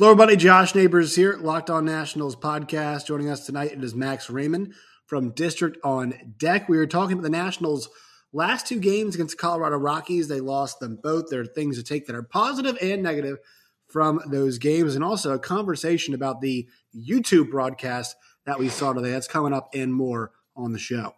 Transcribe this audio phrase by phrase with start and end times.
[0.00, 0.34] Hello, everybody.
[0.34, 3.04] Josh Neighbors here, Locked On Nationals podcast.
[3.04, 4.72] Joining us tonight it is Max Raymond
[5.04, 6.70] from District on Deck.
[6.70, 7.90] We were talking about the Nationals'
[8.32, 10.26] last two games against the Colorado Rockies.
[10.26, 11.26] They lost them both.
[11.28, 13.40] There are things to take that are positive and negative
[13.88, 19.10] from those games, and also a conversation about the YouTube broadcast that we saw today.
[19.10, 21.12] That's coming up and more on the show.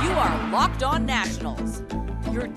[0.00, 1.47] You are Locked On Nationals, your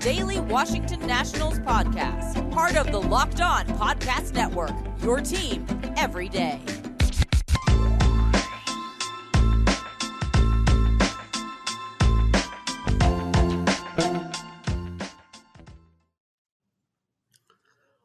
[0.02, 5.64] daily Washington Nationals podcast, part of the Locked On Podcast Network, your team
[5.96, 6.60] every day.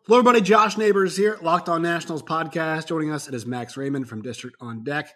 [0.05, 0.41] Hello, everybody.
[0.41, 2.85] Josh Neighbors here, Locked On Nationals podcast.
[2.87, 5.09] Joining us, it is Max Raymond from District on Deck.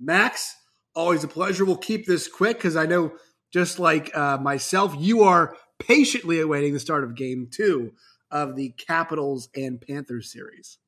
[0.00, 0.52] Max,
[0.96, 1.64] always a pleasure.
[1.64, 3.12] We'll keep this quick because I know
[3.52, 7.92] just like uh, myself, you are patiently awaiting the start of game two
[8.30, 10.78] of the Capitals and Panthers series.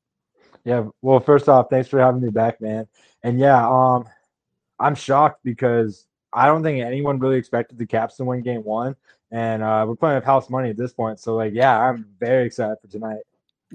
[0.64, 2.88] Yeah, well, first off, thanks for having me back, man.
[3.22, 4.08] And yeah, um,
[4.80, 8.96] I'm shocked because I don't think anyone really expected the Caps to win game one.
[9.30, 11.20] And uh, we're playing with house money at this point.
[11.20, 13.20] So, like, yeah, I'm very excited for tonight.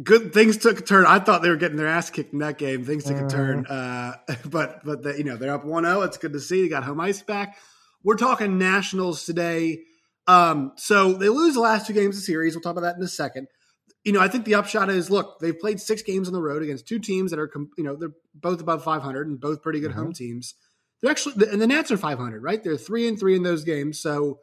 [0.01, 1.05] Good things took a turn.
[1.05, 2.85] I thought they were getting their ass kicked in that game.
[2.85, 4.31] Things took a turn, mm-hmm.
[4.31, 6.05] uh, but but the, you know they're up 1-0.
[6.05, 6.61] It's good to see.
[6.61, 7.57] They got home ice back.
[8.01, 9.81] We're talking Nationals today.
[10.31, 12.55] Um, so they lose the last two games of the series.
[12.55, 13.47] We'll talk about that in a second.
[14.03, 16.63] You know, I think the upshot is look, they've played six games on the road
[16.63, 19.91] against two teams that are, you know, they're both above 500 and both pretty good
[19.91, 19.99] mm-hmm.
[19.99, 20.55] home teams.
[21.01, 22.63] They're actually, and the Nats are 500, right?
[22.63, 23.99] They're three and three in those games.
[23.99, 24.39] So,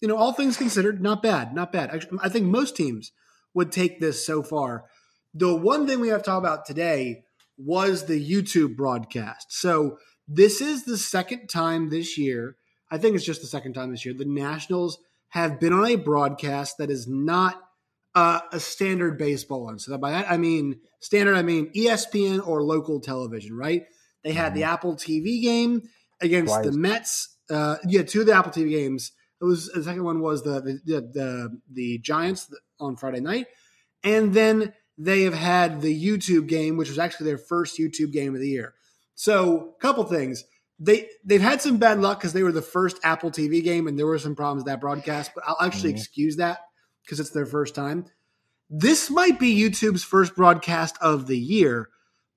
[0.00, 1.90] you know, all things considered, not bad, not bad.
[1.90, 3.12] Actually, I think most teams
[3.54, 4.84] would take this so far.
[5.32, 7.24] The one thing we have to talk about today
[7.56, 9.46] was the YouTube broadcast.
[9.50, 12.56] So, this is the second time this year
[12.90, 14.14] I think it's just the second time this year.
[14.14, 14.98] The Nationals
[15.34, 17.60] have been on a broadcast that is not
[18.14, 19.80] uh, a standard baseball one.
[19.80, 23.56] So by that I mean standard, I mean ESPN or local television.
[23.56, 23.82] Right?
[24.22, 24.54] They had mm-hmm.
[24.54, 25.82] the Apple TV game
[26.20, 26.66] against Twice.
[26.66, 27.36] the Mets.
[27.50, 29.10] Uh, yeah, two of the Apple TV games.
[29.40, 33.48] It was the second one was the the the, the, the Giants on Friday night,
[34.04, 38.36] and then they have had the YouTube game, which was actually their first YouTube game
[38.36, 38.74] of the year.
[39.16, 40.44] So, a couple things
[40.78, 43.98] they they've had some bad luck because they were the first Apple TV game and
[43.98, 45.32] there were some problems with that broadcast.
[45.34, 45.98] But I'll actually mm-hmm.
[45.98, 46.58] excuse that
[47.04, 48.06] because it's their first time.
[48.70, 51.90] This might be YouTube's first broadcast of the year,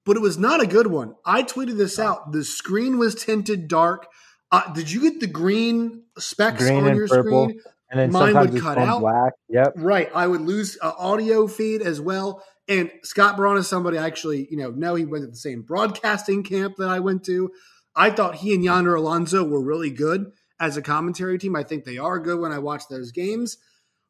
[0.05, 1.15] but it was not a good one.
[1.25, 2.31] I tweeted this out.
[2.31, 4.07] The screen was tinted dark.
[4.51, 7.61] Uh, did you get the green specks green on your purple, screen?
[7.89, 8.99] And then mine would cut out.
[8.99, 9.33] Black.
[9.49, 9.73] Yep.
[9.77, 10.09] Right.
[10.13, 12.43] I would lose uh, audio feed as well.
[12.67, 15.61] And Scott Braun is somebody I actually, you know, know he went to the same
[15.61, 17.49] broadcasting camp that I went to.
[17.97, 21.55] I thought he and Yonder Alonso were really good as a commentary team.
[21.55, 23.57] I think they are good when I watch those games.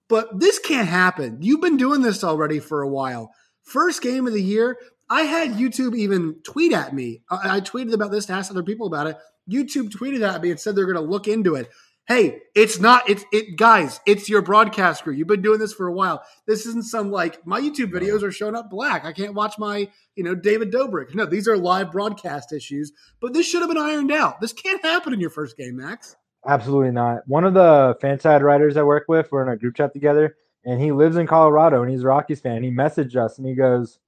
[0.09, 1.39] But this can't happen.
[1.41, 3.31] You've been doing this already for a while.
[3.63, 4.77] First game of the year,
[5.09, 7.23] I had YouTube even tweet at me.
[7.29, 9.17] I, I tweeted about this to ask other people about it.
[9.49, 11.69] YouTube tweeted at me and said they're going to look into it
[12.07, 15.13] hey, it's not, it's, it, guys, it's your broadcast crew.
[15.13, 16.23] You've been doing this for a while.
[16.45, 19.03] This isn't some like, my YouTube videos are showing up black.
[19.03, 21.13] I can't watch my, you know, David Dobrik.
[21.13, 24.39] No, these are live broadcast issues, but this should have been ironed out.
[24.39, 26.15] This can't happen in your first game, Max.
[26.47, 27.27] Absolutely not.
[27.27, 30.81] One of the FanSided writers I work with, we're in a group chat together, and
[30.81, 32.63] he lives in Colorado and he's a Rockies fan.
[32.63, 33.99] He messaged us and he goes,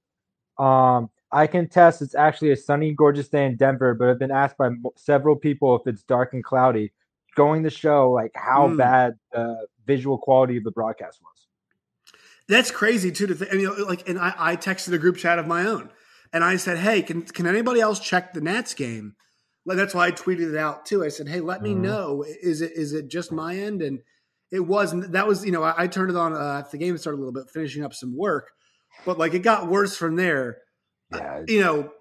[0.58, 4.30] um, I can test it's actually a sunny, gorgeous day in Denver, but I've been
[4.30, 6.92] asked by several people if it's dark and cloudy
[7.34, 8.78] going to show like how mm.
[8.78, 11.46] bad the visual quality of the broadcast was.
[12.48, 13.28] That's crazy too.
[13.28, 15.90] To think, I mean, like, and I, I texted a group chat of my own,
[16.32, 19.14] and I said, "Hey, can can anybody else check the Nats game?"
[19.64, 21.04] Like, that's why I tweeted it out too.
[21.04, 21.80] I said, "Hey, let me mm.
[21.80, 22.24] know.
[22.26, 24.00] Is it is it just my end?" And
[24.50, 25.12] it wasn't.
[25.12, 27.32] That was you know I, I turned it on uh, the game started a little
[27.32, 28.50] bit, finishing up some work,
[29.06, 30.58] but like it got worse from there.
[31.14, 31.18] Yeah.
[31.18, 31.92] Uh, you know,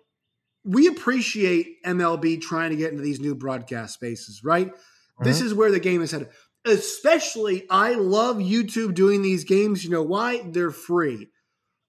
[0.64, 4.72] we appreciate MLB trying to get into these new broadcast spaces, right?
[5.22, 5.46] This uh-huh.
[5.48, 6.30] is where the game is headed.
[6.66, 9.84] Especially, I love YouTube doing these games.
[9.84, 10.42] You know why?
[10.46, 11.30] They're free.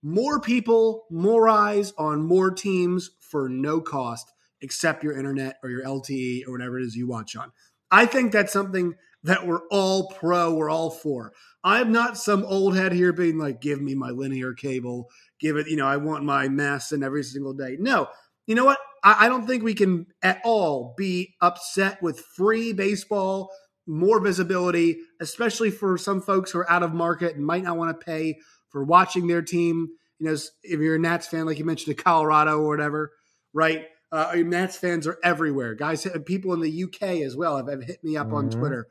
[0.02, 5.84] More people, more eyes on more teams for no cost, except your internet or your
[5.84, 7.52] LTE or whatever it is you watch on.
[7.90, 11.32] I think that's something that we're all pro, we're all for.
[11.62, 15.68] I'm not some old head here being like, give me my linear cable, give it,
[15.68, 17.76] you know, I want my MASN every single day.
[17.78, 18.08] No,
[18.50, 18.78] you know what?
[19.04, 23.52] I, I don't think we can at all be upset with free baseball,
[23.86, 27.96] more visibility, especially for some folks who are out of market and might not want
[27.96, 28.38] to pay
[28.70, 29.90] for watching their team.
[30.18, 33.12] You know, if you're a Nats fan, like you mentioned, to Colorado or whatever,
[33.54, 33.86] right?
[34.10, 35.76] Uh, Nats fans are everywhere.
[35.76, 38.34] Guys, people in the UK as well have, have hit me up mm-hmm.
[38.34, 38.88] on Twitter.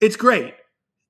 [0.00, 0.54] It's great.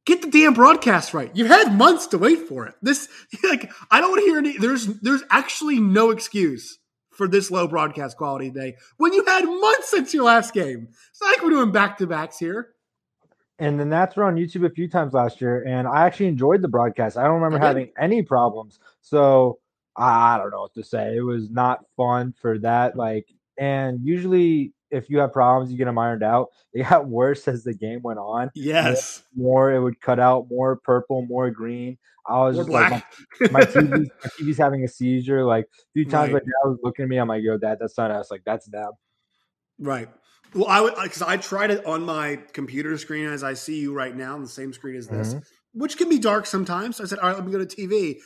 [0.06, 1.30] get the damn broadcast right.
[1.34, 2.74] You've had months to wait for it.
[2.80, 3.06] This
[3.44, 4.56] like I don't want to hear any.
[4.56, 6.78] There's there's actually no excuse
[7.18, 10.88] for this low broadcast quality today when you had months since your last game.
[11.10, 12.70] It's not like we're doing back to backs here.
[13.58, 16.62] And the Nats were on YouTube a few times last year, and I actually enjoyed
[16.62, 17.16] the broadcast.
[17.16, 18.78] I don't remember having any problems.
[19.02, 19.58] So
[19.96, 21.16] I don't know what to say.
[21.16, 22.96] It was not fun for that.
[22.96, 23.26] Like,
[23.58, 26.48] and usually if you have problems, you get them ironed out.
[26.74, 28.50] It got worse as the game went on.
[28.54, 31.96] Yes, more it would cut out, more purple, more green.
[32.26, 33.04] I was more just black.
[33.40, 35.44] like, my, my, TV's, my, TV's, having a seizure.
[35.44, 36.34] Like a few times, right.
[36.34, 37.16] my dad was looking at me.
[37.16, 38.90] I'm like, "Yo, dad, that's not us." Like, that's them.
[39.78, 40.08] Right.
[40.54, 43.94] Well, I would because I tried it on my computer screen as I see you
[43.94, 45.80] right now, on the same screen as this, mm-hmm.
[45.80, 46.96] which can be dark sometimes.
[46.96, 48.18] So I said, "All right, let me go to TV,"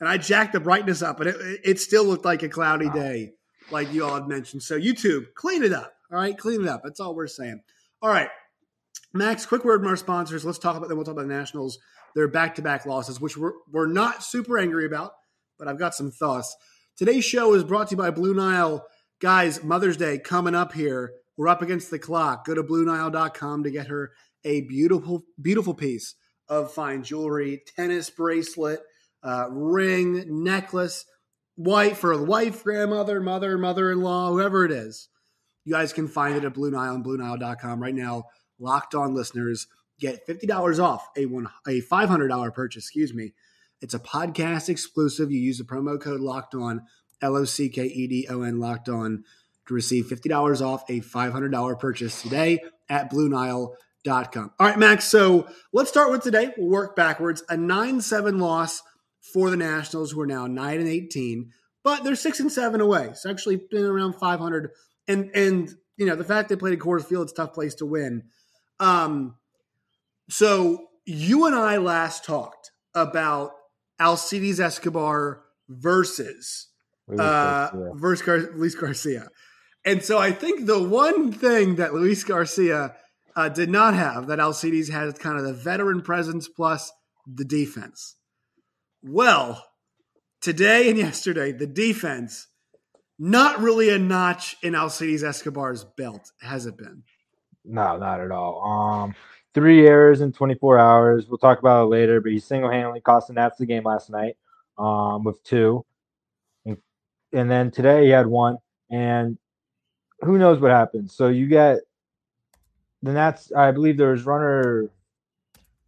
[0.00, 2.92] and I jacked the brightness up, and it, it still looked like a cloudy wow.
[2.92, 3.32] day,
[3.70, 4.62] like you all had mentioned.
[4.62, 5.95] So YouTube, clean it up.
[6.12, 6.82] All right, clean it up.
[6.84, 7.60] That's all we're saying.
[8.02, 8.28] All right,
[9.12, 9.46] Max.
[9.46, 10.44] Quick word from our sponsors.
[10.44, 10.96] Let's talk about them.
[10.98, 11.78] We'll talk about the Nationals.
[12.14, 15.12] Their back-to-back losses, which we're we're not super angry about,
[15.58, 16.56] but I've got some thoughts.
[16.96, 18.86] Today's show is brought to you by Blue Nile.
[19.20, 21.12] Guys, Mother's Day coming up here.
[21.36, 22.46] We're up against the clock.
[22.46, 24.12] Go to BlueNile.com to get her
[24.44, 26.14] a beautiful, beautiful piece
[26.48, 28.80] of fine jewelry, tennis bracelet,
[29.22, 31.04] uh, ring, necklace,
[31.56, 35.08] white for wife, grandmother, mother, mother-in-law, whoever it is.
[35.66, 38.24] You guys can find it at Blue Nile and BlueNile.com right now.
[38.60, 39.66] Locked on listeners
[39.98, 42.84] get fifty dollars off a one a five hundred dollar purchase.
[42.84, 43.34] Excuse me.
[43.82, 45.30] It's a podcast exclusive.
[45.30, 46.82] You use the promo code Locked On
[47.20, 49.24] L O C K E D O N Locked On
[49.66, 54.52] to receive fifty dollars off a five hundred dollar purchase today at BlueNile.com.
[54.60, 55.06] All right, Max.
[55.06, 56.52] So let's start with today.
[56.56, 57.42] We'll work backwards.
[57.48, 58.82] A nine seven loss
[59.32, 61.50] for the Nationals, who are now nine and eighteen,
[61.82, 63.08] but they're six and seven away.
[63.08, 64.70] It's actually been around five hundred
[65.08, 67.74] and and you know the fact they played at Coors Field, it's a tough place
[67.76, 68.24] to win.
[68.80, 69.36] Um,
[70.28, 73.52] so you and I last talked about
[74.00, 76.68] Alcides Escobar versus
[77.18, 79.28] uh, versus Gar- Luis Garcia,
[79.84, 82.94] and so I think the one thing that Luis Garcia
[83.36, 86.90] uh, did not have that Alcides had kind of the veteran presence plus
[87.26, 88.16] the defense.
[89.02, 89.64] Well,
[90.40, 92.48] today and yesterday, the defense
[93.18, 97.02] not really a notch in Alcides Escobar's belt, has it been?
[97.64, 98.62] No, not at all.
[98.62, 99.14] Um,
[99.54, 101.26] three errors in 24 hours.
[101.28, 104.10] We'll talk about it later, but he single handedly cost the Nats the game last
[104.10, 104.36] night
[104.78, 105.84] um, with two.
[106.64, 106.76] And,
[107.32, 108.58] and then today he had one.
[108.90, 109.38] And
[110.20, 111.14] who knows what happens.
[111.14, 111.78] So you get
[113.02, 114.90] the Nats, I believe there was runner,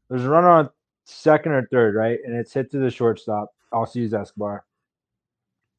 [0.09, 0.71] there's a runner on
[1.05, 2.19] second or third, right?
[2.25, 3.51] And it's hit to the shortstop.
[3.73, 4.65] Alcides Escobar.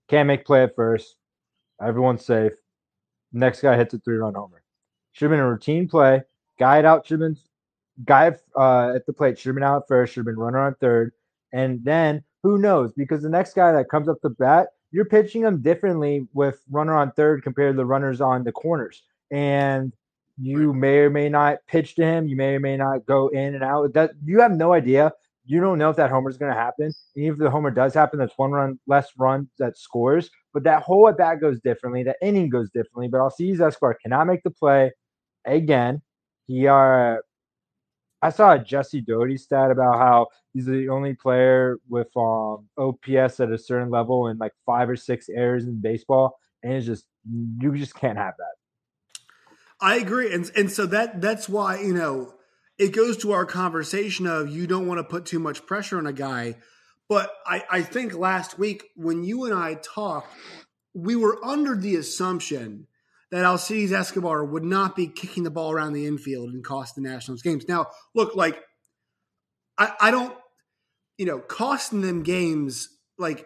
[0.08, 1.16] Can't make play at first.
[1.82, 2.54] Everyone's safe.
[3.32, 4.64] Next guy hits a three run homer.
[5.14, 6.24] Should have been a routine play.
[6.58, 7.38] Guy out should have been
[8.06, 10.14] guy uh, at the plate should have been out first.
[10.14, 11.14] Should have been runner on third.
[11.54, 12.94] And then who knows?
[12.94, 16.96] Because the next guy that comes up the bat, you're pitching them differently with runner
[16.96, 19.04] on third compared to the runners on the corners.
[19.32, 19.94] And
[20.42, 22.28] you may or may not pitch to him.
[22.28, 23.94] You may or may not go in and out.
[23.94, 25.12] That you have no idea
[25.50, 26.86] you don't know if that homer is going to happen.
[26.86, 30.30] And even if the homer does happen, that's one run less run that scores.
[30.54, 32.04] But that whole at bat goes differently.
[32.04, 33.08] That inning goes differently.
[33.08, 34.92] But Alcides Escobar cannot make the play
[35.46, 36.04] again.
[36.46, 37.18] He are.
[37.18, 37.22] Uh,
[38.22, 43.40] I saw a Jesse Dougherty stat about how he's the only player with um, OPS
[43.40, 47.06] at a certain level and like five or six errors in baseball, and it's just
[47.60, 49.24] you just can't have that.
[49.82, 52.36] I agree, and and so that that's why you know
[52.80, 56.08] it goes to our conversation of you don't want to put too much pressure on
[56.08, 56.56] a guy.
[57.10, 60.34] But I, I think last week when you and I talked,
[60.94, 62.88] we were under the assumption
[63.32, 67.02] that Alcides Escobar would not be kicking the ball around the infield and cost the
[67.02, 67.68] Nationals games.
[67.68, 68.64] Now, look, like
[69.78, 70.36] I, I don't,
[71.18, 73.46] you know, costing them games like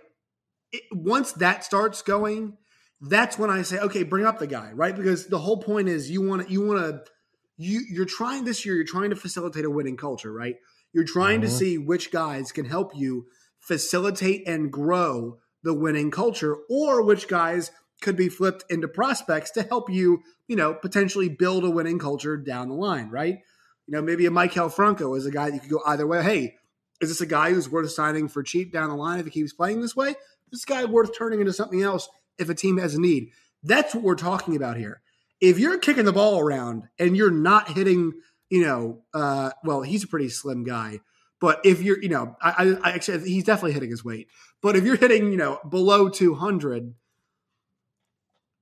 [0.72, 2.58] it, once that starts going,
[3.02, 4.96] that's when I say, okay, bring up the guy, right?
[4.96, 7.12] Because the whole point is you want to you want to
[7.57, 10.55] you you're trying this year you're trying to facilitate a winning culture right?
[10.93, 11.50] You're trying mm-hmm.
[11.50, 13.27] to see which guys can help you
[13.60, 19.63] facilitate and grow the winning culture or which guys could be flipped into prospects to
[19.63, 23.39] help you you know potentially build a winning culture down the line right?
[23.88, 26.24] You know maybe a Maikel Franco is a guy that you could go either way
[26.24, 26.55] hey
[27.01, 29.51] is this a guy who's worth signing for cheap down the line if he keeps
[29.51, 30.15] playing this way?
[30.51, 32.07] This guy worth turning into something else
[32.38, 33.31] if a team has a need?
[33.62, 35.01] That's what we're talking about here
[35.44, 38.14] if you're kicking the ball around and you're not hitting,
[38.50, 41.02] you know, uh, well, he's a pretty slim guy,
[41.42, 44.30] but if you're, you know, I, I, actually he's definitely hitting his weight.
[44.62, 46.96] But if you're hitting, you know, below 200,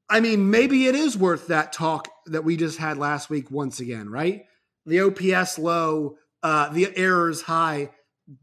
[0.10, 3.80] I mean, maybe it is worth that talk that we just had last week once
[3.80, 4.42] again, right?
[4.88, 7.92] The OPS low, uh, the errors high.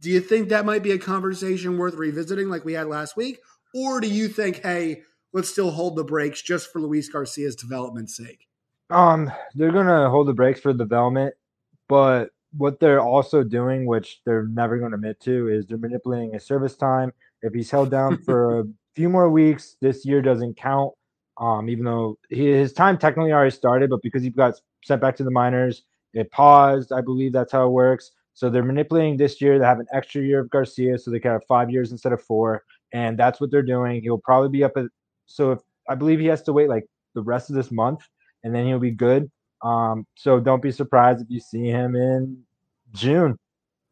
[0.00, 3.40] Do you think that might be a conversation worth revisiting, like we had last week,
[3.74, 8.16] or do you think, hey, let's still hold the brakes just for Luis Garcia's development's
[8.16, 8.46] sake?
[8.90, 11.34] Um, they're gonna hold the brakes for development,
[11.88, 16.32] but what they're also doing, which they're never going to admit to, is they're manipulating
[16.32, 17.12] his service time.
[17.42, 20.92] If he's held down for a few more weeks, this year doesn't count.
[21.38, 24.54] Um, even though he, his time technically already started, but because he got
[24.84, 26.90] sent back to the minors, it paused.
[26.90, 28.10] I believe that's how it works.
[28.34, 29.58] So they're manipulating this year.
[29.58, 32.22] They have an extra year of Garcia, so they can have five years instead of
[32.22, 34.00] four, and that's what they're doing.
[34.02, 34.86] He'll probably be up at.
[35.28, 38.00] So if I believe he has to wait like the rest of this month,
[38.42, 39.30] and then he'll be good.
[39.62, 42.42] Um, so don't be surprised if you see him in
[42.92, 43.38] June,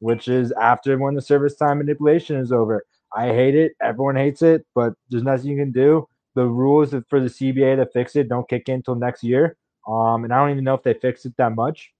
[0.00, 2.84] which is after when the service time manipulation is over.
[3.14, 3.72] I hate it.
[3.82, 6.08] Everyone hates it, but there's nothing you can do.
[6.34, 9.56] The rules for the CBA to fix it don't kick in until next year.
[9.88, 11.92] Um, and I don't even know if they fixed it that much.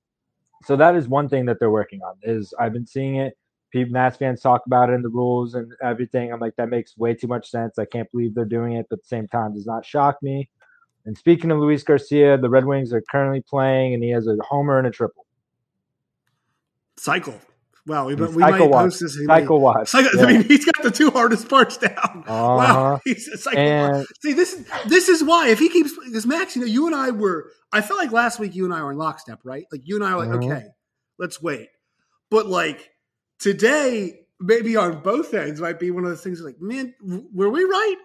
[0.64, 2.16] So that is one thing that they're working on.
[2.22, 3.36] Is I've been seeing it.
[3.72, 6.32] People, Nats fans talk about it in the rules and everything.
[6.32, 7.78] I'm like, that makes way too much sense.
[7.78, 10.48] I can't believe they're doing it, but at the same time, does not shock me.
[11.04, 14.36] And speaking of Luis Garcia, the Red Wings are currently playing, and he has a
[14.48, 15.26] homer and a triple.
[16.96, 17.38] Cycle.
[17.86, 18.84] Well, we, we might watch.
[18.86, 19.18] post this.
[19.26, 19.88] Cycle watch.
[19.88, 20.24] Cycle, Yeah.
[20.24, 22.24] I mean, he's got the two hardest parts down.
[22.26, 22.56] Uh-huh.
[22.56, 23.60] Wow, he's a cycle.
[23.60, 26.94] And- See, this this is why if he keeps because Max, you know, you and
[26.96, 27.50] I were.
[27.72, 29.66] I felt like last week you and I were in lockstep, right?
[29.70, 30.44] Like you and I were like, Mhm.
[30.52, 30.66] okay,
[31.18, 31.68] let's wait.
[32.30, 32.90] But like
[33.38, 36.40] today, maybe on both ends might be one of those things.
[36.40, 36.94] Like, man,
[37.32, 37.96] were we right?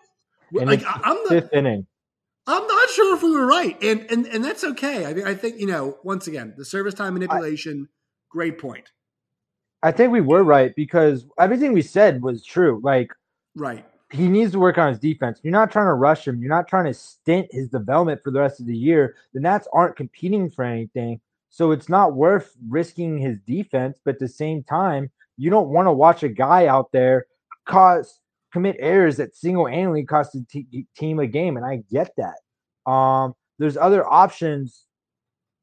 [0.57, 1.29] And Like, I- I'm not.
[1.29, 1.87] Fifth inning.
[2.47, 5.05] I'm not sure if we were right, and and and that's okay.
[5.05, 7.87] I mean, I think you know, once again, the service time manipulation.
[8.29, 8.89] great point.
[9.83, 12.79] I think we were right because everything we said was true.
[12.83, 13.11] Like
[13.55, 13.85] Right.
[14.11, 15.39] he needs to work on his defense.
[15.43, 16.39] You're not trying to rush him.
[16.39, 19.15] You're not trying to stint his development for the rest of the year.
[19.33, 21.19] The Nats aren't competing for anything.
[21.49, 23.99] So it's not worth risking his defense.
[24.03, 27.25] But at the same time, you don't want to watch a guy out there
[27.67, 28.19] cause
[28.53, 31.57] commit errors that single handedly cost the t- team a game.
[31.57, 32.91] And I get that.
[32.91, 34.85] Um, there's other options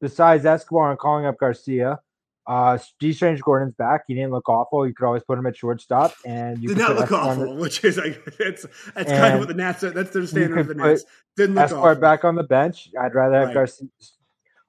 [0.01, 1.99] besides Escobar and calling up Garcia.
[2.47, 4.05] Uh, Dee Strange-Gordon's back.
[4.09, 4.87] He didn't look awful.
[4.87, 7.39] You could always put him at shortstop, and you Did could not look Escobar on
[7.41, 9.91] the- awful, which is like that's that's kind of what the Nats are.
[9.91, 11.05] That's their standard of the Nats.
[11.37, 12.01] Didn't look Escobar awful.
[12.01, 12.89] back on the bench.
[12.99, 13.55] I'd rather have Right.
[13.55, 13.89] Garcia.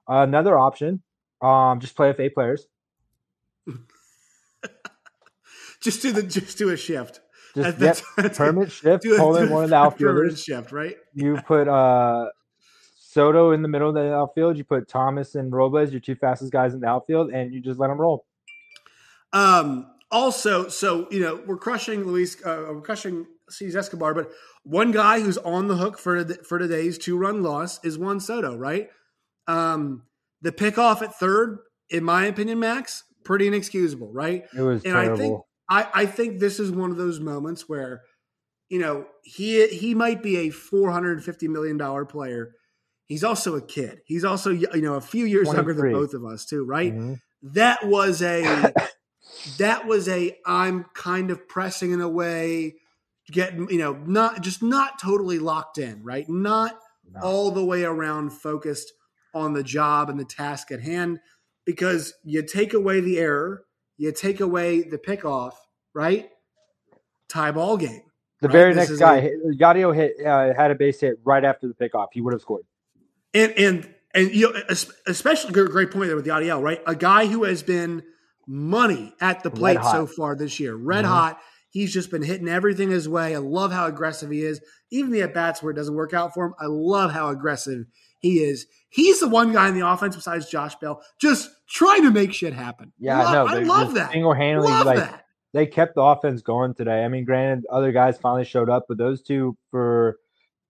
[0.08, 1.02] another option,
[1.40, 2.66] um, just play with eight players.
[5.82, 7.20] Just do the just do a shift.
[7.54, 9.02] Just That- yep, that's- permanent shift.
[9.02, 10.42] Do Pull in one of the outfielders.
[10.42, 10.96] shift, right?
[11.14, 12.26] You put uh,
[13.00, 14.56] Soto in the middle of the outfield.
[14.56, 17.80] You put Thomas and Robles, your two fastest guys in the outfield, and you just
[17.80, 18.24] let them roll.
[19.32, 24.30] Um, also, so you know, we're crushing Luis, uh, we're crushing Cesar Escobar, but
[24.64, 28.20] one guy who's on the hook for the, for today's two run loss is Juan
[28.20, 28.90] Soto, right?
[29.46, 30.02] Um,
[30.42, 31.58] the pickoff at third,
[31.90, 34.44] in my opinion, Max, pretty inexcusable, right?
[34.56, 35.18] It was And I terrible.
[35.18, 38.02] think I, I think this is one of those moments where,
[38.68, 42.52] you know, he he might be a four hundred fifty million dollar player.
[43.06, 44.00] He's also a kid.
[44.04, 46.92] He's also you know a few years younger than both of us too, right?
[46.94, 47.20] Mhm.
[47.42, 48.72] That was a
[49.58, 52.76] that was a I'm kind of pressing in a way,
[53.30, 56.28] getting you know not just not totally locked in, right?
[56.28, 56.78] Not
[57.12, 57.20] No.
[57.22, 58.92] all the way around focused
[59.34, 61.18] on the job and the task at hand
[61.64, 63.64] because you take away the error,
[64.00, 65.52] you take away the pickoff,
[65.94, 66.30] right?
[67.28, 68.02] Tie ball game.
[68.40, 68.52] The right?
[68.52, 71.74] very This next guy, a- hit- hit uh, had a base hit right after the
[71.74, 72.08] pickoff.
[72.12, 72.64] He would have scored.
[73.34, 74.60] And and and you know,
[75.06, 76.80] especially great great point there with Yadiel, right?
[76.86, 78.02] A guy who has been
[78.46, 81.08] money at the plate so far this year, red Mhm.
[81.08, 81.40] hot.
[81.68, 83.34] He's just been hitting everything his way.
[83.36, 84.60] I love how aggressive he is.
[84.90, 87.84] Even the at bats where it doesn't work out for him, I love how aggressive
[88.18, 88.66] he is.
[88.88, 92.52] He's the one guy in the offense besides Josh Bell, just trying to make shit
[92.52, 92.92] happen.
[92.98, 94.12] Yeah, Lo- no, I love that.
[94.12, 95.24] Single-handedly, Love like that.
[95.52, 97.04] they kept the offense going today.
[97.04, 100.18] I mean, granted, other guys finally showed up, but those two for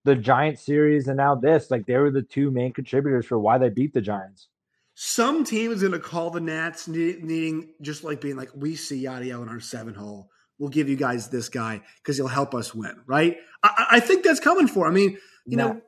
[0.05, 3.59] the Giant series and now this, like they were the two main contributors for why
[3.59, 4.49] they beat the Giants.
[4.95, 8.77] Some team is going to call the Nats need- needing just like being like, we
[8.77, 10.31] see Yadiel in our seven hole.
[10.59, 13.39] We'll give you guys this guy because he'll help us win, right?
[13.63, 14.87] I, I I think that's coming for.
[14.87, 15.17] I mean,
[15.47, 15.81] you Nat- know,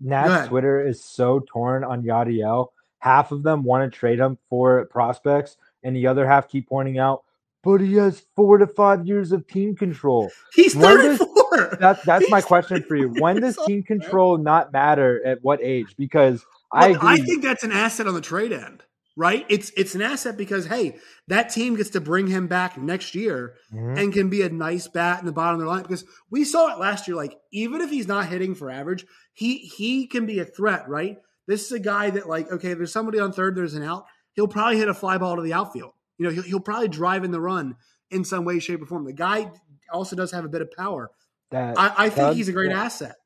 [0.00, 0.48] Nat's.
[0.48, 2.68] Twitter is so torn on Yadiel.
[3.00, 6.98] Half of them want to trade him for prospects, and the other half keep pointing
[6.98, 7.24] out,
[7.62, 10.30] but he has four to five years of team control.
[10.54, 11.76] he's When does- 34.
[11.80, 13.08] That, that's my question for you.
[13.08, 15.94] When does team control not matter at what age?
[15.96, 18.84] Because I But I think that's an asset on the trade end,
[19.16, 19.44] right?
[19.48, 20.96] It's it's an asset because hey,
[21.28, 23.98] that team gets to bring him back next year Mhm.
[23.98, 26.72] and can be a nice bat in the bottom of their line because we saw
[26.72, 27.16] it last year.
[27.16, 31.18] Like even if he's not hitting for average, he he can be a threat, right?
[31.46, 34.04] This is a guy that like okay, there's somebody on third, there's an out.
[34.34, 35.92] He'll probably hit a fly ball to the outfield.
[36.18, 37.76] You know, he'll, he'll probably drive in the run
[38.10, 39.04] in some way, shape, or form.
[39.04, 39.50] The guy
[39.92, 41.10] also does have a bit of power.
[41.50, 42.84] That I, I think Cubs- he's a great yeah.
[42.84, 43.16] asset.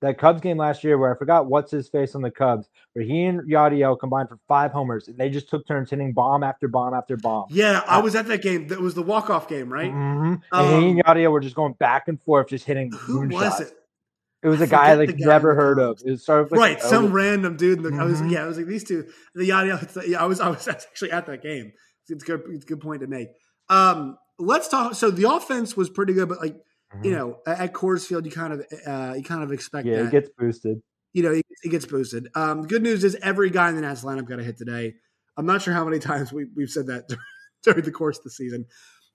[0.00, 3.04] that Cubs game last year where I forgot what's his face on the Cubs, where
[3.04, 6.66] he and Yadiel combined for five homers, and they just took turns hitting bomb after
[6.66, 7.46] bomb after bomb.
[7.50, 8.66] Yeah, I was at that game.
[8.68, 9.92] That was the walk off game, right?
[9.92, 10.40] Mhm.
[10.50, 12.90] and he and Yadiel were just going back and forth, just hitting.
[12.90, 13.72] Who was it?
[14.42, 16.00] It was I a guy forget like guy never heard of.
[16.04, 17.84] It was sort of like right, some random dude.
[17.84, 18.30] In the, I was Mhm.
[18.30, 19.06] yeah, I was like these two.
[19.34, 20.08] The yada yada.
[20.08, 21.72] Yeah, I was I was actually at that game.
[22.08, 23.28] It's a good, it's a good point to make.
[23.68, 24.94] Um, let's talk.
[24.94, 26.56] So the offense was pretty good, but like
[27.04, 27.14] you Mhm.
[27.14, 30.06] know, at at Coors Field, you kind of uh, you kind of expect yeah, that.
[30.06, 30.80] it gets boosted.
[31.12, 32.28] you know, it, it gets boosted.
[32.34, 34.94] Um, good news is every guy in the Nats lineup got a hit today.
[35.36, 37.08] I'm not sure how many times we, we've said that
[37.64, 38.66] during the course of the season.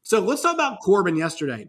[0.04, 1.68] So let's talk about Corbin yesterday.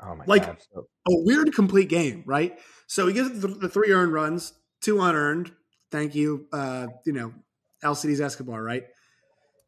[0.00, 0.58] Oh my Like- god!
[0.76, 0.82] A
[1.24, 2.58] weird complete game, right?
[2.86, 5.52] So he gets the, the three earned runs, two unearned.
[5.90, 7.32] Thank you, uh, you know,
[7.84, 8.84] Alcides Escobar, right?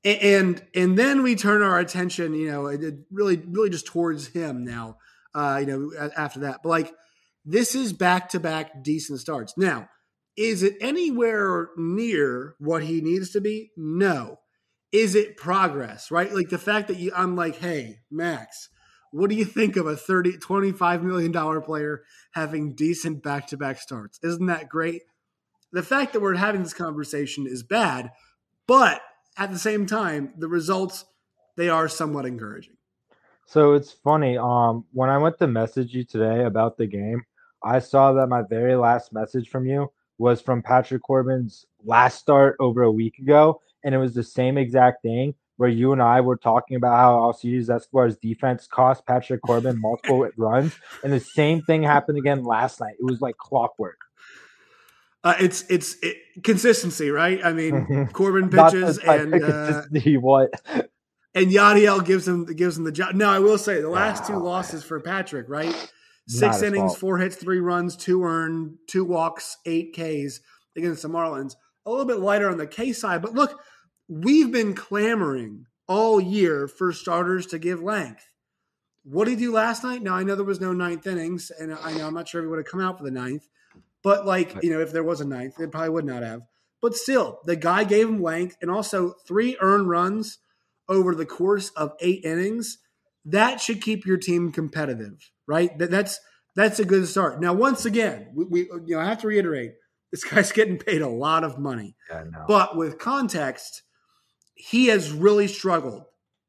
[0.04, 3.86] A- And and then we turn our attention, you know, it, it really really just
[3.86, 4.98] towards him now.
[5.34, 6.92] Uh, you know, after that, but like
[7.44, 9.54] this is back to back decent starts.
[9.56, 9.88] Now,
[10.36, 13.70] is it anywhere near what he needs to be?
[13.76, 14.38] No.
[14.90, 16.32] Is it progress, right?
[16.34, 18.68] Like the fact that you, I'm like, hey, Max,
[19.12, 23.56] what do you think of a 30, 25 million dollar player having decent back to
[23.56, 24.18] back starts?
[24.22, 25.02] Isn't that great?
[25.72, 28.10] The fact that we're having this conversation is bad,
[28.66, 29.02] but
[29.36, 31.04] at the same time, the results
[31.56, 32.76] they are somewhat encouraging.
[33.46, 34.38] so it's funny.
[34.38, 37.24] Um, when I went to message you today about the game,
[37.62, 42.56] I saw that my very last message from you was from Patrick Corbin's last start
[42.60, 46.20] over a week ago, and it was the same exact thing where you and I
[46.22, 50.74] were talking about how Alcides Escobar's defense cost Patrick Corbin multiple runs,
[51.04, 52.94] and the same thing happened again last night.
[52.98, 53.98] It was like clockwork.
[55.24, 57.44] Uh, it's it's it, consistency, right?
[57.44, 58.12] I mean, Mhm.
[58.12, 59.82] Corbin pitches and uh,
[60.20, 60.50] what
[61.34, 63.14] and Yadiel gives him gives him the job.
[63.16, 64.44] No, I will say the last two Wow.
[64.44, 65.74] losses for Patrick, right?
[66.28, 66.98] Six innings, fault.
[66.98, 70.40] four hits, three runs, two earned, two walks, eight Ks
[70.76, 71.54] against the Marlins.
[71.86, 73.58] A little bit lighter on the K side, but look,
[74.08, 78.24] we've been clamoring all year for starters to give length.
[79.04, 80.02] What did he do last night?
[80.02, 82.44] Now I know there was no ninth innings, and I know I'm not sure if
[82.44, 83.48] he would have come out for the ninth,
[84.02, 86.42] but like you know, if there was a ninth, it probably would not have.
[86.80, 90.38] But still, the guy gave him length and also three earned runs
[90.88, 92.78] over the course of eight innings.
[93.24, 95.76] That should keep your team competitive, right?
[95.78, 96.20] That, that's
[96.54, 97.40] that's a good start.
[97.40, 99.72] Now, once again, we, we you know I have to reiterate,
[100.10, 101.96] this guy's getting paid a lot of money.
[102.10, 102.24] Yeah.
[102.46, 103.82] But with context,
[104.58, 106.04] he has really struggled.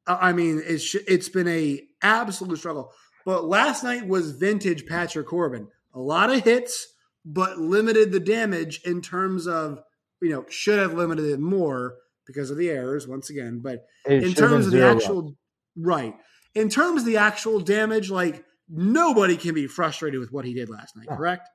[0.07, 2.91] I mean, it's it's been a absolute struggle.
[3.25, 5.67] But last night was vintage Patrick Corbin.
[5.93, 6.87] A lot of hits,
[7.23, 9.81] but limited the damage in terms of
[10.21, 11.95] you know should have limited it more
[12.25, 13.61] because of the errors once again.
[13.63, 15.35] But It in terms of the actual
[15.77, 16.15] right,
[16.55, 20.69] in terms of the actual damage, like nobody can be frustrated with what he did
[20.69, 21.07] last night.
[21.07, 21.47] Correct?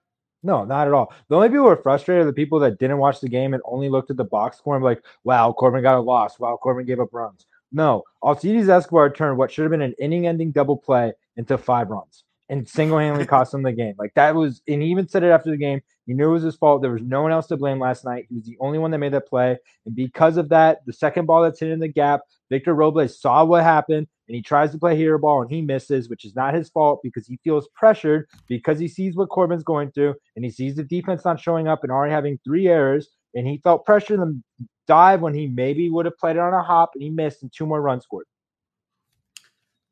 [0.44, 1.12] No, not at all.
[1.28, 3.62] The only people who are frustrated are the people that didn't watch the game and
[3.64, 6.38] only looked at the box score and were like, wow, Corbin got a loss.
[6.38, 7.46] Wow, Corbin gave up runs.
[7.72, 12.24] No, Alcides Escobar turned what should have been an inning-ending double play into five runs
[12.50, 13.94] and single-handedly cost him the game.
[13.98, 15.80] Like that was, and he even said it after the game.
[16.06, 16.82] He knew it was his fault.
[16.82, 18.26] There was no one else to blame last night.
[18.28, 21.24] He was the only one that made that play, and because of that, the second
[21.24, 22.20] ball that's hit in the gap,
[22.54, 26.08] Victor Robles saw what happened, and he tries to play hero ball and he misses,
[26.08, 29.90] which is not his fault because he feels pressured because he sees what Corbin's going
[29.90, 33.44] through and he sees the defense not showing up and already having three errors, and
[33.44, 36.62] he felt pressure in the dive when he maybe would have played it on a
[36.62, 38.26] hop and he missed and two more runs scored.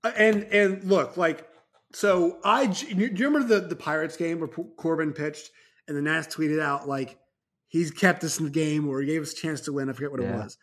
[0.04, 1.48] Uh, And and look, like
[1.92, 5.50] so, I do you remember the the Pirates game where Corbin pitched
[5.88, 7.18] and the Nats tweeted out like
[7.66, 9.90] he's kept us in the game or he gave us a chance to win.
[9.90, 10.56] I forget what it was.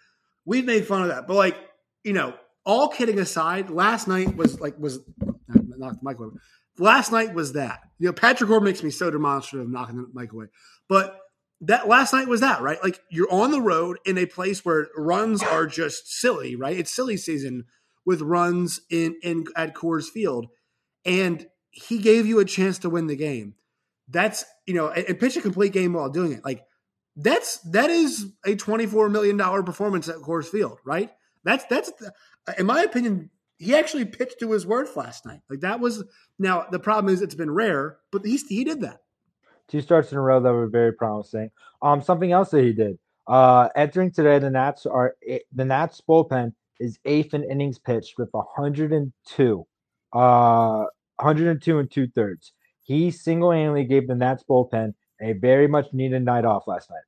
[0.46, 1.58] We've made fun of that, but like
[2.04, 2.34] you know,
[2.66, 5.00] all kidding aside, last night was like was
[5.48, 6.30] not the mic away.
[6.78, 7.82] Last night was that.
[8.00, 10.46] You know, Patrick Corbin makes me so demonstrative knocking the mic away,
[10.88, 11.20] but
[11.62, 12.82] that last night was that right.
[12.82, 16.78] Like you're on the road in a place where runs are just silly, right?
[16.78, 17.66] It's silly season
[18.06, 20.48] with runs in in at Coors Field,
[21.06, 23.56] and he gave you a chance to win the game.
[24.08, 26.46] That's you know, and, and pitch a complete game while doing it.
[26.46, 26.64] Like
[27.16, 31.12] that's that is a twenty four million dollar performance at Coors Field, right?
[31.44, 31.92] That's that's
[32.58, 33.30] in my opinion.
[33.58, 35.42] He actually pitched to his worth last night.
[35.50, 36.04] Like that was
[36.38, 39.02] now the problem is it's been rare, but he he did that.
[39.68, 41.52] Two starts in a row that were very promising.
[41.82, 42.98] Um, something else that he did.
[43.28, 45.16] Uh, entering today, the Nats are
[45.54, 49.68] the Nats bullpen is eighth in innings pitched with 102,
[50.14, 50.86] uh,
[51.18, 52.54] 102 and two thirds.
[52.82, 57.04] He single-handedly gave the Nats bullpen a very much needed night off last night.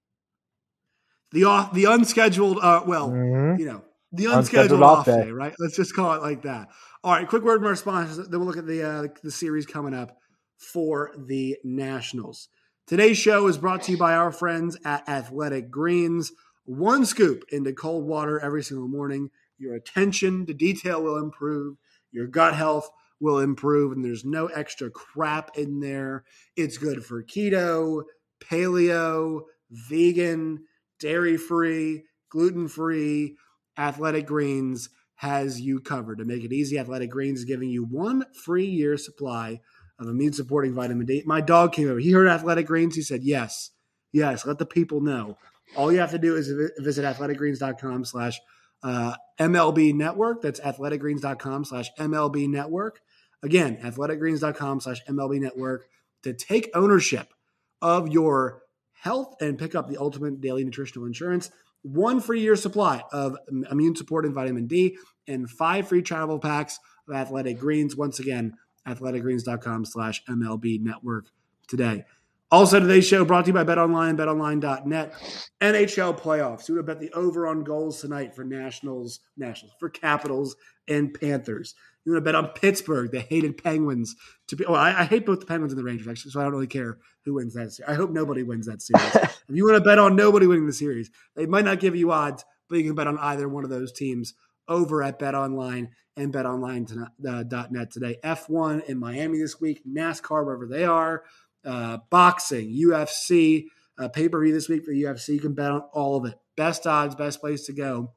[1.32, 3.58] The off the unscheduled uh well, Mhm.
[3.58, 5.24] you know, the unscheduled, unscheduled off day.
[5.24, 5.32] day.
[5.32, 5.54] right?
[5.60, 6.70] Let's just call it like that.
[7.04, 8.28] All right, quick word from our sponsors.
[8.28, 10.18] Then we'll look at the uh, the series coming up
[10.58, 12.50] for the Nationals.
[12.88, 16.32] Today's show is brought to you by our friends at Athletic Greens.
[16.66, 19.30] One scoop into cold water every single morning.
[19.58, 21.78] Your attention to detail will improve.
[22.12, 26.24] Your gut health will improve, and there's no extra crap in there.
[26.58, 28.04] It's good for keto,
[28.44, 30.66] paleo, vegan,
[31.00, 33.38] dairy free, gluten free.
[33.78, 36.18] Athletic Greens has you covered.
[36.18, 39.62] To make it easy, Athletic Greens is giving you one free year supply
[40.00, 41.24] of immune supporting vitamin D.
[41.26, 42.00] My dog came over.
[42.00, 42.96] He heard Athletic Greens.
[42.96, 43.70] He said, Yes,
[44.12, 45.38] yes, let the people know.
[45.76, 48.40] All you have to do is visit athleticgreens.com slash
[48.84, 50.42] uh, MLB network.
[50.42, 53.00] That's athleticgreens.com slash MLB network.
[53.44, 55.88] Again, athleticgreens.com slash MLB network
[56.24, 57.34] to take ownership
[57.82, 61.52] of your health and pick up the ultimate daily nutritional insurance.
[61.84, 63.38] One free year supply of
[63.72, 67.96] immune support and vitamin D and five free travel packs of Athletic Greens.
[67.96, 68.56] Once again,
[68.88, 71.28] athleticgreens.com slash MLB network
[71.68, 72.06] today.
[72.52, 75.14] Also, today's show brought to you by BetOnline, BetOnline.net.
[75.62, 76.68] NHL playoffs.
[76.68, 80.58] You would bet the over on goals tonight for Nationals, Nationals for Capitals
[80.90, 81.76] and Panthers.
[82.06, 84.16] You want to bet on Pittsburgh, the hated Penguins
[84.48, 84.66] to be.
[84.66, 86.68] Oh, I, I, hate both the Penguins and the Rangers actually, so I don't really
[86.68, 87.72] care who wins that.
[87.72, 87.90] Series.
[87.90, 89.16] I hope nobody wins that series.
[89.16, 92.12] if you want to bet on nobody winning the series, they might not give you
[92.12, 94.34] odds, but you can bet on either one of those teams
[94.68, 98.18] over at Bet BetOnline and BetOnline.net today.
[98.24, 101.24] F1 in Miami this week, NASCAR wherever they are
[101.66, 103.66] uh, boxing, UFC,
[104.00, 105.36] uh, pay per view this week for UFC.
[105.36, 106.36] You can bet on all of it.
[106.58, 108.14] Best odds, best place to go.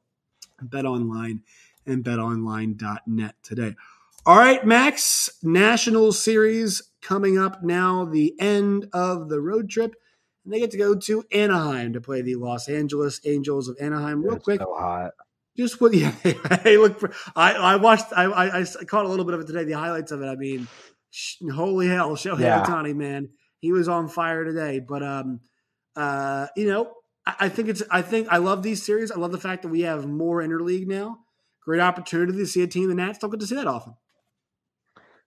[0.61, 1.41] Bet online
[1.85, 3.75] and betonline.net today.
[4.25, 9.95] All right, Max, National Series coming up now, the end of the road trip.
[10.43, 14.23] And they get to go to Anaheim to play the Los Angeles Angels of Anaheim.
[14.23, 14.61] Real it's quick.
[14.61, 15.11] So hot.
[15.57, 15.93] Just what?
[15.95, 16.11] Yeah,
[16.63, 16.99] hey, look.
[16.99, 18.07] For, I I watched.
[18.15, 19.63] I, I, I caught a little bit of it today.
[19.63, 20.27] The highlights of it.
[20.27, 20.67] I mean,
[21.53, 22.63] holy hell, Shohei yeah.
[22.63, 24.79] Ohtani, man, he was on fire today.
[24.79, 25.39] But um,
[25.95, 26.91] uh, you know,
[27.25, 27.83] I, I, think it's.
[27.89, 29.11] I think I love these series.
[29.11, 31.19] I love the fact that we have more interleague now.
[31.65, 33.95] Great opportunity to see a team the Nats don't get to see that often.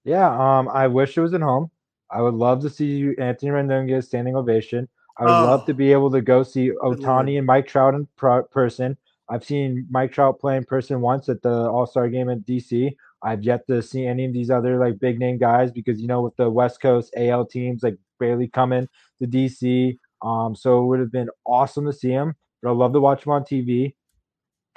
[0.05, 1.70] Yeah, um, I wish it was at home.
[2.11, 4.88] I would love to see Anthony Rendon get a standing ovation.
[5.18, 8.07] I would oh, love to be able to go see Ohtani and Mike Trout in
[8.16, 8.96] pro- person.
[9.29, 12.94] I've seen Mike Trout play in person once at the All Star game in DC.
[13.22, 16.22] I've yet to see any of these other like big name guys because you know
[16.22, 18.88] with the West Coast AL teams like barely coming
[19.20, 19.98] to DC.
[20.22, 22.35] Um, so it would have been awesome to see him.
[22.62, 23.94] But I love to watch him on TV.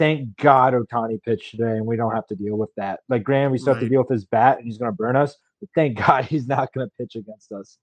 [0.01, 3.01] Thank God Ohtani pitched today, and we don't have to deal with that.
[3.07, 3.81] Like Graham, we still right.
[3.81, 5.37] have to deal with his bat, and he's going to burn us.
[5.59, 7.77] But thank God he's not going to pitch against us.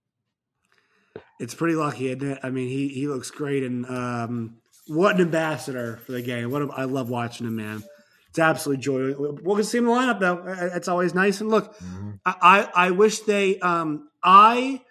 [1.39, 2.41] It's pretty lucky, isn't it?
[2.43, 4.57] I mean, he he looks great, and um,
[4.89, 6.51] what an ambassador for the game.
[6.51, 7.85] What a, I love watching him, man.
[8.31, 9.15] It's absolutely joy.
[9.17, 10.43] We'll get to see him in the lineup though.
[10.75, 11.41] It's always nice.
[11.41, 12.11] And look, mm-hmm.
[12.27, 13.61] I, I wish they.
[13.61, 14.83] Um, I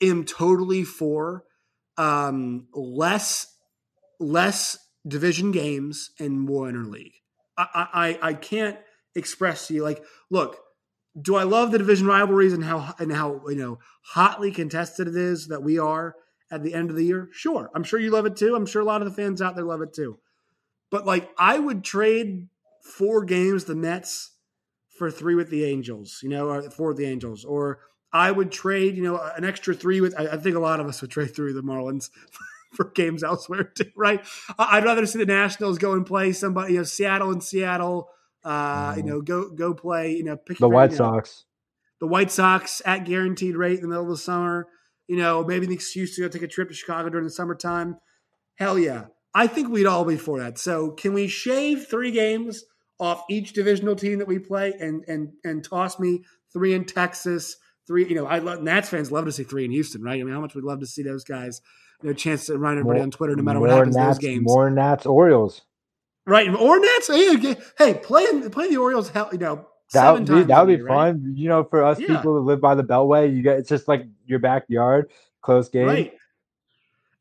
[0.00, 1.44] am totally for
[1.98, 3.54] um, less
[4.18, 7.14] less division games and more interleague.
[7.56, 8.78] I, I I can't
[9.14, 10.58] express to you like, look,
[11.20, 15.16] do I love the division rivalries and how and how you know hotly contested it
[15.16, 16.14] is that we are
[16.50, 17.28] at the end of the year?
[17.32, 18.54] Sure, I'm sure you love it too.
[18.54, 20.18] I'm sure a lot of the fans out there love it too.
[20.90, 22.48] But like, I would trade
[22.82, 24.32] four games the Mets
[24.98, 27.80] for three with the Angels, you know, or four with the Angels, or
[28.12, 30.18] I would trade, you know, an extra three with.
[30.18, 32.10] I, I think a lot of us would trade three with the Marlins
[32.76, 34.24] for games elsewhere too, right?
[34.58, 38.08] I'd rather see the Nationals go and play somebody, you know, Seattle and Seattle.
[38.42, 39.10] Uh, you mm-hmm.
[39.10, 41.44] know, go go play, you know, pick the White Sox.
[42.00, 44.66] Know, the White Sox at guaranteed rate in the middle of the summer.
[45.08, 47.98] You know, maybe an excuse to go take a trip to Chicago during the summertime.
[48.54, 49.06] Hell yeah.
[49.34, 50.58] I think we'd all be for that.
[50.58, 52.64] So can we shave three games
[52.98, 57.56] off each divisional team that we play and and and toss me three in Texas,
[57.90, 60.20] three, you know, I love Nats fans love to see three in Houston, right?
[60.20, 61.60] I mean, how much we'd love to see those guys,
[62.00, 64.10] you know, chance to run everybody more, on Twitter no matter what happens Nats, in
[64.10, 64.44] those games.
[64.46, 65.62] More Nats Orioles.
[66.24, 66.48] Right.
[66.54, 67.08] Or Nats.
[67.08, 70.86] Hey, hey play play the Orioles hell, you know, that would be that would be
[70.86, 71.32] fun.
[71.34, 72.06] You know, for us yeah.
[72.06, 75.10] people that live by the Beltway, you get it's just like your backyard,
[75.42, 75.88] close game.
[75.88, 76.14] Right.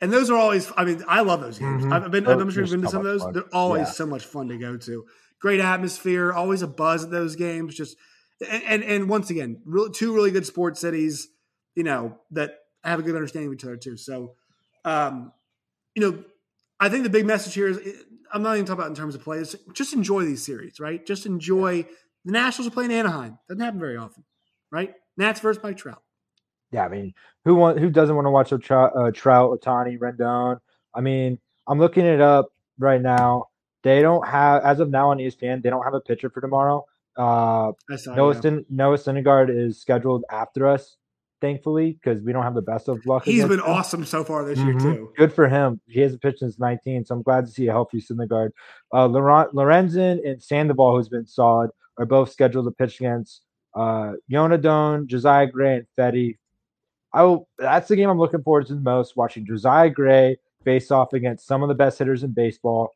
[0.02, 0.72] And those are always.
[0.78, 1.84] I mean, I love those games.
[1.84, 1.94] Mm-hmm.
[1.94, 2.28] I've been.
[2.28, 3.24] I'm sure you've been to some of those.
[3.24, 3.34] Fun.
[3.34, 3.94] They're always yeah.
[3.94, 5.06] so much fun to go to.
[5.42, 6.32] Great atmosphere.
[6.32, 7.76] Always a buzz at those games.
[7.76, 7.98] Just
[8.48, 11.28] and and, and once again, really, two really good sports cities.
[11.76, 13.98] You know that have a good understanding of each other too.
[13.98, 14.36] So,
[14.86, 15.32] um,
[15.96, 16.24] you know,
[16.80, 17.80] I think the big message here is
[18.32, 19.56] I'm not even talking about in terms of plays.
[19.74, 21.06] Just enjoy these series, right?
[21.06, 21.86] Just enjoy.
[22.26, 23.38] The Nationals are playing Anaheim.
[23.48, 24.24] Doesn't happen very often,
[24.72, 24.94] right?
[25.18, 26.02] Nats versus Mike Trout.
[26.72, 27.14] Yeah, I mean,
[27.46, 30.60] who want who doesn't want to watch a Trout, uh, Trout, Ohtani, Rendon?
[30.94, 33.46] I mean, I'm looking it up right now.
[33.84, 35.64] they don't have as of now on ESPN.
[35.64, 36.86] They don't have a pitcher for tomorrow.
[37.20, 37.74] Uh,
[38.16, 38.60] Noah, yeah.
[38.70, 40.96] Noah Syndergaard is scheduled after us,
[41.42, 43.26] thankfully, because we don't have the best of luck.
[43.26, 43.66] He's been him.
[43.66, 44.82] awesome so far this year Mhm.
[44.82, 45.14] too.
[45.18, 45.82] Good for him.
[45.88, 48.52] He hasn't pitched since 19, so I'm glad to see a healthy Syndergaard.
[48.94, 53.42] Uh, Laurent, Lorenzen and Sandoval, who's been solid, are both scheduled to pitch against
[53.76, 56.38] uh, Joan Adon, Josiah Gray, and Fedde.
[57.14, 59.16] I will, that's the game I'm looking forward to the most.
[59.18, 62.92] Watching Josiah Gray face off against some of the best hitters in baseball.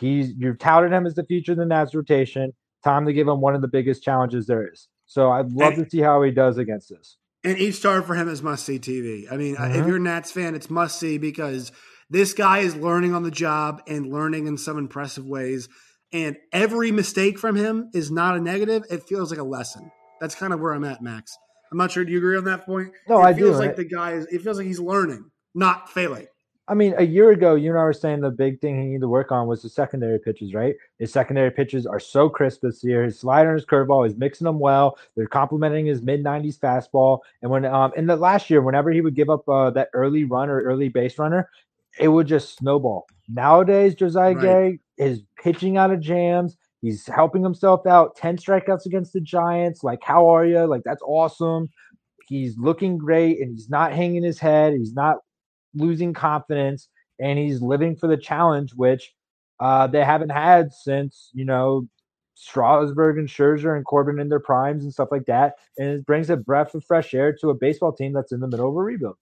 [0.00, 2.52] He's you've touted him as the future of the Nats rotation.
[2.84, 4.88] Time to give him one of the biggest challenges there is.
[5.06, 7.16] So I'd love And- to see how he does against this.
[7.42, 9.26] And each start for him is must see TV.
[9.30, 9.86] I mean, if Mhm.
[9.86, 11.72] you're a Nats fan, it's must see because
[12.08, 15.68] this guy is learning on the job and learning in some impressive ways.
[16.12, 18.84] And every mistake from him is not a negative.
[18.90, 19.90] It feels like a lesson.
[20.20, 21.36] That's kind of where I'm at, Max.
[21.72, 22.04] I'm not sure.
[22.04, 22.92] Do you agree on that point?
[23.08, 24.26] No, it I do, feels and like the guy is.
[24.30, 26.26] It feels like he's learning, not failing.
[26.66, 29.02] I mean, a year ago, you and I were saying the big thing he needed
[29.02, 30.74] to work on was the secondary pitches, right?
[30.98, 33.04] His secondary pitches are so crisp this year.
[33.04, 34.98] His slider and his curveball, he's mixing them well.
[35.14, 37.18] They're complementing his mid 90s fastball.
[37.42, 40.24] And when um in the last year, whenever he would give up uh, that early
[40.24, 41.50] run or early base runner,
[42.00, 43.06] it would just snowball.
[43.28, 44.40] Nowadays, Josiah Right.
[44.40, 46.56] Gray is pitching out of jams.
[46.80, 48.16] He's helping himself out.
[48.16, 49.82] 10 strikeouts against the Giants.
[49.82, 50.64] Like, how are you?
[50.64, 51.68] Like, that's awesome.
[52.26, 54.74] He's looking great and he's not hanging his head.
[54.74, 55.18] He's not
[55.74, 59.12] losing confidence and he's living for the challenge, which
[59.60, 61.88] uh, they haven't had since, you know,
[62.34, 65.54] Strasburg and Scherzer and Corbin in their primes and stuff like that.
[65.78, 68.48] And it brings a breath of fresh air to a baseball team that's in the
[68.48, 69.16] middle of a rebuild.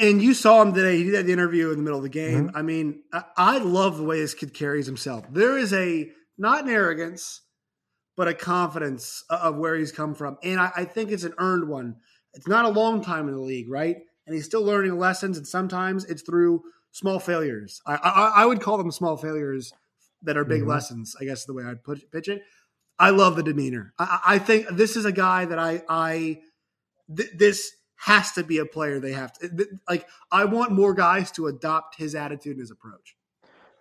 [0.00, 0.98] And you saw him today.
[0.98, 2.48] He did the interview in the middle of the game.
[2.48, 2.56] Mm-hmm.
[2.56, 3.02] I mean,
[3.36, 5.24] I, love the way this kid carries himself.
[5.30, 7.42] There is a not an arrogance,
[8.16, 11.68] but a confidence of where he's come from, and I, I think it's an earned
[11.68, 11.96] one.
[12.34, 13.98] It's not a long time in the league, right?
[14.32, 17.82] And he's still learning lessons, and sometimes it's through small failures.
[17.86, 19.74] I, I, I would call them small failures
[20.22, 20.68] that are big Mhm.
[20.68, 21.14] lessons.
[21.20, 22.42] I guess is the way I'd put, pitch it.
[22.98, 23.92] I love the demeanor.
[23.98, 26.40] I, I I think this is a guy that I I
[27.14, 30.08] th- this has to be a player they have to th- like.
[30.30, 33.16] I want more guys to adopt his attitude and his approach.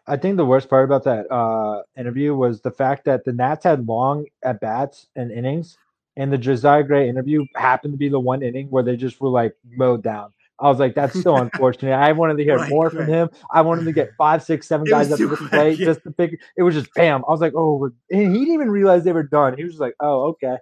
[0.05, 3.63] I think the worst part about that uh, interview was the fact that the Nats
[3.63, 5.77] had long at bats and innings,
[6.17, 9.29] and the Josiah Gray interview happened to be the one inning where they just were
[9.29, 10.33] like mowed down.
[10.61, 11.93] I was like, that's so unfortunate.
[11.93, 13.29] I wanted to hear Right, more from him.
[13.51, 15.85] I wanted to get five, six, seven It guys up to the plate yeah.
[15.85, 16.39] just to pick.
[16.55, 17.23] It was just bam.
[17.27, 19.57] I was like, oh, and he didn't even realize they were done.
[19.57, 20.57] He was just like, oh, okay.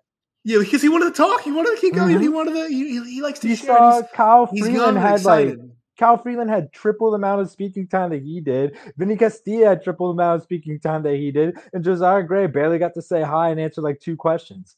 [0.45, 1.41] Yeah, because he wanted to talk.
[1.41, 2.15] He wanted to keep going.
[2.17, 2.21] Mhm.
[2.21, 2.67] He wanted to.
[2.69, 3.75] He, he- he likes to You share.
[3.77, 5.57] saw He's- Kyle Freeland had like.
[5.97, 8.77] Cal Freeland had triple the amount of speaking time that he did.
[8.95, 12.47] Vinny Castilla had triple the amount of speaking time that he did, and Josiah Gray
[12.47, 14.77] barely got to say hi and answer like two questions.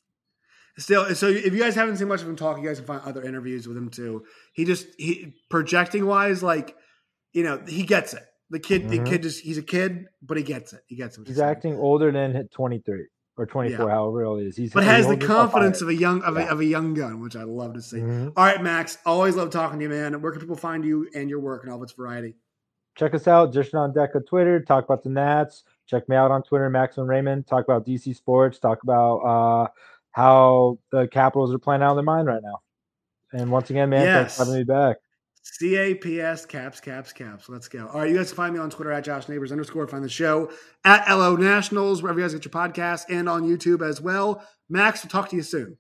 [0.78, 3.02] Still, so if you guys haven't seen much of him talk, you guys can find
[3.02, 4.24] other interviews with him too.
[4.54, 6.76] He just he projecting wise, like
[7.34, 8.24] you know, he gets it.
[8.50, 9.06] The kid, the Mhm.
[9.06, 10.82] kid just he's a kid, but he gets it.
[10.88, 11.28] He gets it.
[11.28, 11.50] He's saying.
[11.50, 13.08] acting older than 23
[13.38, 14.58] or 24, however old he is.
[14.58, 16.48] He's but has the confidence of a young of, Yeah.
[16.50, 17.98] a, of a young gun, which I love to see.
[18.00, 18.34] Mhm.
[18.36, 18.98] All right, Max.
[19.06, 20.22] Always love talking to you, man.
[20.22, 22.36] Where can people find you and your work and all of its variety?
[22.98, 24.60] Check us out, District on Deck on Twitter.
[24.62, 25.64] Talk about the Nats.
[25.88, 27.48] Check me out on Twitter, Maxwell Raymond.
[27.48, 28.60] Talk about DC sports.
[28.60, 29.68] Talk about uh,
[30.12, 32.60] how the Capitals are playing out of their mind right now.
[33.34, 34.48] And once again, man, thanks for Yes.
[34.48, 34.98] having me back.
[35.44, 37.50] C A P S caps caps caps.
[37.50, 37.88] Let's go.
[37.88, 39.88] All right, you guys can find me on Twitter at Josh Neighbors underscore.
[39.88, 40.52] Find the show
[40.86, 44.46] at LO Nationals wherever you guys get your podcasts and on YouTube as well.
[44.70, 45.78] Max, we'll talk to you soon.